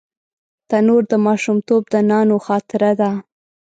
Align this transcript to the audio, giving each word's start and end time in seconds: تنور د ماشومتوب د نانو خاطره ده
تنور 0.69 1.03
د 1.11 1.13
ماشومتوب 1.25 1.81
د 1.93 1.95
نانو 2.09 2.35
خاطره 2.47 2.91
ده 2.99 3.11